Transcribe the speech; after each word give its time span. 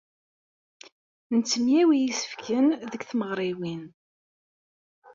Nettemyawi 1.37 1.97
isefken 2.03 2.65
deg 2.91 3.01
tmeɣriwin. 3.09 3.83